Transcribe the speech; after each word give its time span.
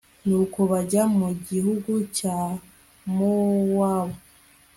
nuko 0.27 0.59
bajya 0.71 1.03
mu 1.17 1.29
gihugu 1.47 1.93
cya 2.17 2.37
mowabu 3.15 4.17